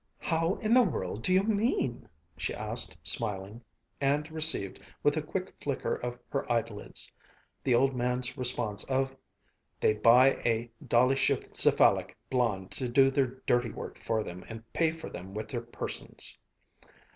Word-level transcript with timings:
"How 0.17 0.55
in 0.63 0.73
the 0.73 0.81
world 0.81 1.21
do 1.21 1.31
you 1.31 1.43
mean?" 1.43 2.09
she 2.35 2.55
asked, 2.55 2.97
smiling, 3.07 3.61
and 4.01 4.31
received, 4.31 4.79
with 5.03 5.15
a 5.15 5.21
quick 5.21 5.53
flicker 5.61 5.93
of 5.93 6.17
her 6.29 6.51
eyelids, 6.51 7.11
the 7.63 7.75
old 7.75 7.95
man's 7.95 8.35
response 8.35 8.83
of, 8.85 9.15
"They 9.79 9.93
buy 9.93 10.41
a 10.43 10.71
dolichocephalic 10.83 12.15
blond 12.31 12.71
to 12.71 12.89
do 12.89 13.11
their 13.11 13.27
dirty 13.45 13.69
work 13.69 13.99
for 13.99 14.23
them 14.23 14.43
and 14.49 14.73
pay 14.73 14.91
for 14.93 15.07
him 15.15 15.35
with 15.35 15.49
their 15.49 15.61
persons." 15.61 16.35